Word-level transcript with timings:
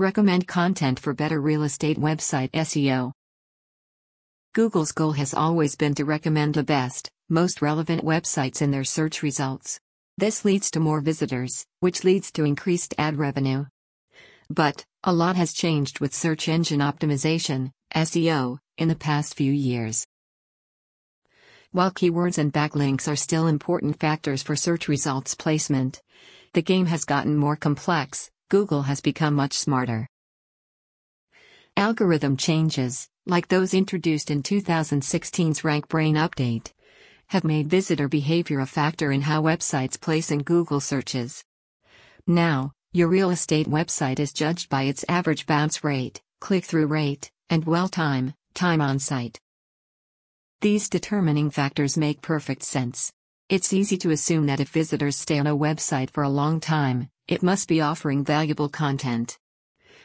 Recommend 0.00 0.46
content 0.46 1.00
for 1.00 1.12
better 1.12 1.40
real 1.40 1.64
estate 1.64 1.98
website 1.98 2.52
SEO. 2.52 3.10
Google's 4.54 4.92
goal 4.92 5.10
has 5.10 5.34
always 5.34 5.74
been 5.74 5.92
to 5.96 6.04
recommend 6.04 6.54
the 6.54 6.62
best, 6.62 7.10
most 7.28 7.60
relevant 7.60 8.04
websites 8.04 8.62
in 8.62 8.70
their 8.70 8.84
search 8.84 9.24
results. 9.24 9.80
This 10.16 10.44
leads 10.44 10.70
to 10.70 10.78
more 10.78 11.00
visitors, 11.00 11.66
which 11.80 12.04
leads 12.04 12.30
to 12.32 12.44
increased 12.44 12.94
ad 12.96 13.16
revenue. 13.18 13.64
But, 14.48 14.84
a 15.02 15.12
lot 15.12 15.34
has 15.34 15.52
changed 15.52 15.98
with 15.98 16.14
search 16.14 16.48
engine 16.48 16.78
optimization, 16.78 17.72
SEO, 17.92 18.58
in 18.76 18.86
the 18.86 18.94
past 18.94 19.34
few 19.34 19.52
years. 19.52 20.06
While 21.72 21.90
keywords 21.90 22.38
and 22.38 22.52
backlinks 22.52 23.08
are 23.08 23.16
still 23.16 23.48
important 23.48 23.98
factors 23.98 24.44
for 24.44 24.54
search 24.54 24.86
results 24.86 25.34
placement, 25.34 26.00
the 26.52 26.62
game 26.62 26.86
has 26.86 27.04
gotten 27.04 27.36
more 27.36 27.56
complex, 27.56 28.30
Google 28.50 28.82
has 28.82 29.02
become 29.02 29.34
much 29.34 29.52
smarter. 29.52 30.08
Algorithm 31.76 32.38
changes, 32.38 33.06
like 33.26 33.48
those 33.48 33.74
introduced 33.74 34.30
in 34.30 34.42
2016's 34.42 35.60
RankBrain 35.60 36.14
update, 36.14 36.72
have 37.26 37.44
made 37.44 37.68
visitor 37.68 38.08
behavior 38.08 38.60
a 38.60 38.66
factor 38.66 39.12
in 39.12 39.20
how 39.20 39.42
websites 39.42 40.00
place 40.00 40.30
in 40.30 40.42
Google 40.42 40.80
searches. 40.80 41.44
Now, 42.26 42.72
your 42.94 43.08
real 43.08 43.28
estate 43.28 43.68
website 43.68 44.18
is 44.18 44.32
judged 44.32 44.70
by 44.70 44.84
its 44.84 45.04
average 45.10 45.44
bounce 45.44 45.84
rate, 45.84 46.22
click 46.40 46.64
through 46.64 46.86
rate, 46.86 47.30
and 47.50 47.64
dwell 47.64 47.88
time, 47.88 48.32
time 48.54 48.80
on 48.80 48.98
site. 48.98 49.38
These 50.62 50.88
determining 50.88 51.50
factors 51.50 51.98
make 51.98 52.22
perfect 52.22 52.62
sense. 52.62 53.12
It's 53.50 53.74
easy 53.74 53.98
to 53.98 54.10
assume 54.10 54.46
that 54.46 54.60
if 54.60 54.70
visitors 54.70 55.16
stay 55.16 55.38
on 55.38 55.46
a 55.46 55.54
website 55.54 56.08
for 56.10 56.22
a 56.22 56.30
long 56.30 56.60
time, 56.60 57.10
it 57.28 57.42
must 57.42 57.68
be 57.68 57.82
offering 57.82 58.24
valuable 58.24 58.70
content. 58.70 59.38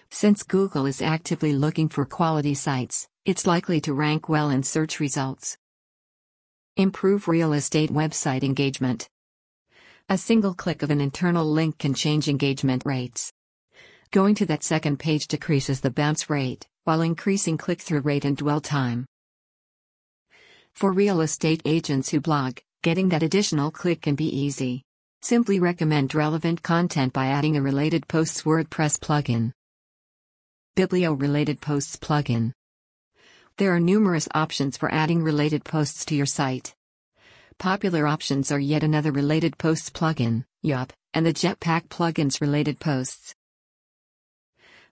Since 0.09 0.43
Google 0.43 0.85
is 0.85 1.01
actively 1.01 1.53
looking 1.53 1.87
for 1.87 2.05
quality 2.05 2.53
sites, 2.53 3.07
it's 3.23 3.47
likely 3.47 3.80
to 3.81 3.93
rank 3.93 4.27
well 4.27 4.49
in 4.49 4.61
search 4.61 4.99
results. 4.99 5.57
Improve 6.75 7.30
real 7.30 7.53
estate 7.53 7.91
website 7.93 8.43
engagement. 8.43 9.07
A 10.09 10.17
single 10.17 10.53
click 10.53 10.83
of 10.83 10.91
an 10.91 10.99
internal 10.99 11.49
link 11.49 11.80
can 11.80 11.93
change 11.93 12.27
engagement 12.27 12.83
rates. 12.85 13.31
Going 14.11 14.35
to 14.35 14.45
that 14.47 14.63
second 14.63 14.99
page 14.99 15.27
decreases 15.27 15.80
the 15.80 15.91
bounce 15.91 16.30
rate, 16.30 16.67
while 16.83 17.02
increasing 17.02 17.58
click 17.58 17.80
through 17.80 18.02
rate 18.02 18.25
and 18.25 18.35
dwell 18.35 18.59
time. 18.59 19.05
For 20.73 20.91
real 20.91 21.21
estate 21.21 21.61
agents 21.63 22.09
who 22.09 22.19
blog, 22.19 22.58
getting 22.81 23.09
that 23.09 23.23
additional 23.23 23.71
click 23.71 24.02
can 24.02 24.15
be 24.15 24.27
easy. 24.27 24.83
Simply 25.23 25.57
recommend 25.57 26.13
relevant 26.13 26.63
content 26.63 27.13
by 27.13 27.27
adding 27.27 27.55
a 27.55 27.61
Related 27.61 28.09
Posts 28.09 28.41
WordPress 28.41 28.99
plugin. 28.99 29.53
Bibblio 30.75 31.17
Related 31.17 31.61
Posts 31.61 31.95
plugin. 31.95 32.52
There 33.55 33.73
are 33.73 33.80
numerous 33.80 34.27
options 34.33 34.75
for 34.75 34.93
adding 34.93 35.23
related 35.23 35.63
posts 35.63 36.03
to 36.07 36.15
your 36.15 36.25
site. 36.25 36.75
Popular 37.57 38.05
options 38.05 38.52
are 38.52 38.59
yet 38.59 38.83
another 38.83 39.13
Related 39.13 39.57
Posts 39.57 39.91
plugin, 39.91 40.43
Yup, 40.61 40.91
and 41.13 41.25
the 41.25 41.33
Jetpack 41.33 41.87
plugins 41.87 42.41
Related 42.41 42.81
Posts. 42.81 43.33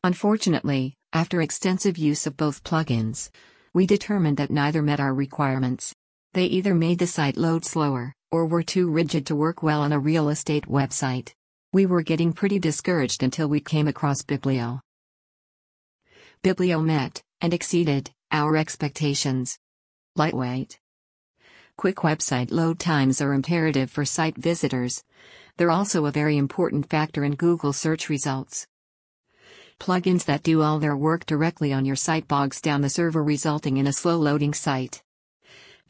Unfortunately, 0.01 0.95
after 1.11 1.41
extensive 1.41 1.97
use 1.97 2.25
of 2.25 2.38
both 2.38 2.63
plugins, 2.63 3.31
we 3.73 3.85
determined 3.85 4.38
that 4.38 4.49
neither 4.49 4.81
met 4.81 5.01
our 5.01 5.13
requirements. 5.13 5.93
They 6.31 6.45
either 6.45 6.73
made 6.73 6.99
the 6.99 7.07
site 7.07 7.35
load 7.35 7.66
slower, 7.66 8.16
or 8.31 8.45
were 8.45 8.63
too 8.63 8.89
rigid 8.89 9.25
to 9.25 9.35
work 9.35 9.61
well 9.61 9.81
on 9.81 9.91
a 9.91 9.99
real 9.99 10.29
estate 10.29 10.65
website. 10.65 11.33
We 11.73 11.85
were 11.85 12.01
getting 12.01 12.33
pretty 12.33 12.59
discouraged 12.59 13.23
until 13.23 13.47
we 13.47 13.59
came 13.59 13.88
across 13.88 14.23
Bibblio. 14.23 14.81
Bibblio 16.43 16.83
met, 16.83 17.21
and 17.41 17.53
exceeded, 17.53 18.11
our 18.31 18.55
expectations. 18.55 19.57
Lightweight. 20.15 20.79
Quick 21.77 21.97
website 21.97 22.51
load 22.51 22.79
times 22.79 23.22
are 23.22 23.33
imperative 23.33 23.89
for 23.89 24.06
site 24.06 24.38
visitors. 24.38 25.03
They're 25.57 25.72
also 25.72 26.06
a 26.06 26.11
very 26.11 26.38
important 26.38 26.89
factor 26.89 27.23
in 27.23 27.35
Google 27.35 27.73
search 27.73 28.09
results. 28.09 28.67
Plugins 29.79 30.25
that 30.25 30.44
do 30.44 30.61
all 30.61 30.79
their 30.79 30.95
work 30.95 31.25
directly 31.25 31.73
on 31.73 31.85
your 31.85 31.95
site 31.95 32.27
bogs 32.27 32.61
down 32.61 32.81
the 32.81 32.89
server, 32.89 33.23
resulting 33.23 33.77
in 33.77 33.88
a 33.88 33.94
slow 33.94 34.17
loading 34.17 34.53
site. 34.53 35.01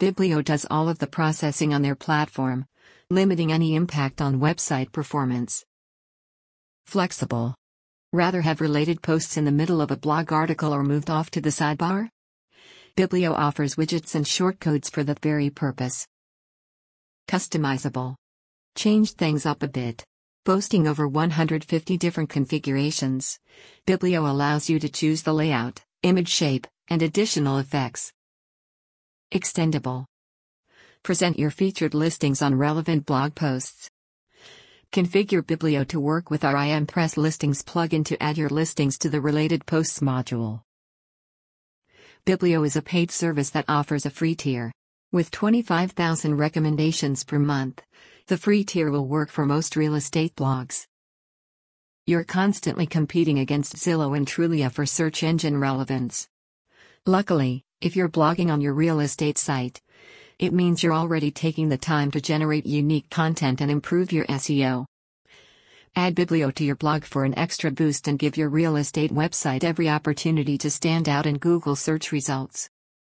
Bibblio 0.01 0.43
does 0.43 0.65
all 0.71 0.89
of 0.89 0.97
the 0.97 1.05
processing 1.05 1.75
on 1.75 1.83
their 1.83 1.93
platform, 1.93 2.65
limiting 3.11 3.51
any 3.51 3.75
impact 3.75 4.19
on 4.19 4.39
website 4.39 4.91
performance. 4.91 5.63
Flexible. 6.87 7.53
Rather 8.11 8.41
have 8.41 8.61
related 8.61 9.03
posts 9.03 9.37
in 9.37 9.45
the 9.45 9.51
middle 9.51 9.79
of 9.79 9.91
a 9.91 9.95
blog 9.95 10.33
article 10.33 10.73
or 10.73 10.81
moved 10.81 11.11
off 11.11 11.29
to 11.29 11.39
the 11.39 11.51
sidebar? 11.51 12.09
Bibblio 12.97 13.31
offers 13.35 13.75
widgets 13.75 14.15
and 14.15 14.25
shortcodes 14.25 14.89
for 14.89 15.03
that 15.03 15.19
very 15.19 15.51
purpose. 15.51 16.07
Customizable. 17.27 18.15
Change 18.75 19.11
things 19.11 19.45
up 19.45 19.61
a 19.61 19.67
bit. 19.67 20.03
Boasting 20.45 20.87
over 20.87 21.07
150 21.07 21.97
different 21.99 22.31
configurations, 22.31 23.37
Bibblio 23.85 24.27
allows 24.27 24.67
you 24.67 24.79
to 24.79 24.89
choose 24.89 25.21
the 25.21 25.31
layout, 25.31 25.83
image 26.01 26.29
shape, 26.29 26.65
and 26.89 27.03
additional 27.03 27.59
effects. 27.59 28.11
Extendable. 29.31 30.03
Present 31.03 31.39
your 31.39 31.51
featured 31.51 31.93
listings 31.93 32.41
on 32.41 32.55
relevant 32.55 33.05
blog 33.05 33.33
posts. 33.33 33.89
Configure 34.91 35.41
Bibblio 35.41 35.87
to 35.87 36.01
work 36.01 36.29
with 36.29 36.43
our 36.43 36.55
IMpress 36.55 37.15
listings 37.15 37.63
plugin 37.63 38.03
to 38.03 38.21
add 38.21 38.37
your 38.37 38.49
listings 38.49 38.97
to 38.97 39.09
the 39.09 39.21
related 39.21 39.65
posts 39.65 40.01
module. 40.01 40.63
Bibblio 42.25 42.65
is 42.65 42.75
a 42.75 42.81
paid 42.81 43.09
service 43.09 43.51
that 43.51 43.69
offers 43.69 44.05
a 44.05 44.09
free 44.09 44.35
tier. 44.35 44.73
With 45.13 45.31
25,000 45.31 46.35
recommendations 46.35 47.23
per 47.23 47.39
month, 47.39 47.81
the 48.27 48.37
free 48.37 48.65
tier 48.65 48.91
will 48.91 49.07
work 49.07 49.29
for 49.29 49.45
most 49.45 49.77
real 49.77 49.95
estate 49.95 50.35
blogs. 50.35 50.87
You're 52.05 52.25
constantly 52.25 52.85
competing 52.85 53.39
against 53.39 53.77
Zillow 53.77 54.15
and 54.15 54.27
Trulia 54.27 54.69
for 54.69 54.85
search 54.85 55.23
engine 55.23 55.57
relevance. 55.57 56.27
Luckily, 57.07 57.63
if 57.81 57.95
you're 57.95 58.07
blogging 58.07 58.51
on 58.51 58.61
your 58.61 58.75
real 58.75 58.99
estate 58.99 59.39
site, 59.39 59.81
it 60.37 60.53
means 60.53 60.83
you're 60.83 60.93
already 60.93 61.31
taking 61.31 61.67
the 61.67 61.77
time 61.77 62.11
to 62.11 62.21
generate 62.21 62.67
unique 62.67 63.09
content 63.09 63.59
and 63.59 63.71
improve 63.71 64.11
your 64.11 64.25
SEO. 64.25 64.85
Add 65.95 66.15
Bibblio 66.15 66.53
to 66.53 66.63
your 66.63 66.75
blog 66.75 67.03
for 67.03 67.25
an 67.25 67.35
extra 67.39 67.71
boost 67.71 68.07
and 68.07 68.19
give 68.19 68.37
your 68.37 68.49
real 68.49 68.75
estate 68.75 69.11
website 69.11 69.63
every 69.63 69.89
opportunity 69.89 70.59
to 70.59 70.69
stand 70.69 71.09
out 71.09 71.25
in 71.25 71.39
Google 71.39 71.75
search 71.75 72.11
results. 72.11 72.69